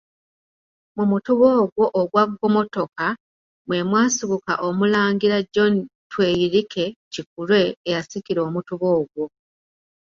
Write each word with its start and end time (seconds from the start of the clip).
Mu 0.95 1.03
mutuba 1.11 1.47
ogwo 1.63 1.85
ogwa 2.01 2.23
Ggomotoka, 2.29 3.07
mwe 3.67 3.77
mwasibuka 3.89 4.53
Omulangira 4.67 5.37
John 5.53 5.73
Tweyirike 6.11 6.85
Kikulwe 7.11 7.61
eyasikira 7.89 8.39
Omutuba 8.47 8.87
ogwo. 8.99 9.25